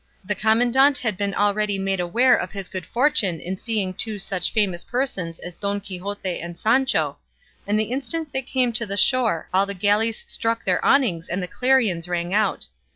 [0.25, 4.51] The commandant had been already made aware of his good fortune in seeing two such
[4.51, 7.19] famous persons as Don Quixote and Sancho,
[7.67, 11.43] and the instant they came to the shore all the galleys struck their awnings and
[11.43, 12.67] the clarions rang out.